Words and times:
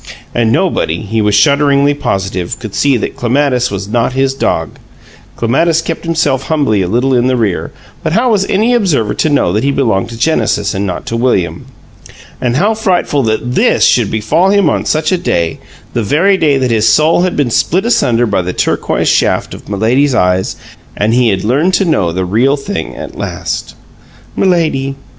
And 0.33 0.51
nobody, 0.51 1.01
he 1.03 1.21
was 1.21 1.35
shudderingly 1.35 1.93
positive, 1.93 2.57
could 2.57 2.73
see 2.73 2.97
that 2.97 3.15
Clematis 3.15 3.69
was 3.69 3.87
not 3.87 4.13
his 4.13 4.33
dog 4.33 4.79
(Clematis 5.35 5.83
kept 5.83 6.05
himself 6.05 6.45
humbly 6.47 6.81
a 6.81 6.87
little 6.87 7.13
in 7.13 7.27
the 7.27 7.37
rear, 7.37 7.71
but 8.01 8.13
how 8.13 8.31
was 8.31 8.43
any 8.47 8.73
observer 8.73 9.13
to 9.13 9.29
know 9.29 9.53
that 9.53 9.63
he 9.63 9.69
belonged 9.69 10.09
to 10.09 10.17
Genesis 10.17 10.73
and 10.73 10.87
not 10.87 11.05
to 11.05 11.15
William?) 11.15 11.67
And 12.41 12.55
how 12.55 12.73
frightful 12.73 13.21
that 13.29 13.53
THIS 13.53 13.85
should 13.85 14.09
befall 14.09 14.49
him 14.49 14.71
on 14.71 14.85
such 14.85 15.11
a 15.11 15.19
day, 15.19 15.59
the 15.93 16.01
very 16.01 16.35
day 16.35 16.57
that 16.57 16.71
his 16.71 16.87
soul 16.89 17.21
had 17.21 17.37
been 17.37 17.51
split 17.51 17.85
asunder 17.85 18.25
by 18.25 18.41
the 18.41 18.53
turquoise 18.53 19.07
shafts 19.07 19.53
of 19.53 19.69
Milady's 19.69 20.15
eyes 20.15 20.55
and 20.97 21.13
he 21.13 21.29
had 21.29 21.43
learned 21.43 21.75
to 21.75 21.85
know 21.85 22.11
the 22.11 22.25
Real 22.25 22.57
Thing 22.57 22.95
at 22.95 23.15
last! 23.19 23.75
"Milady! 24.35 24.95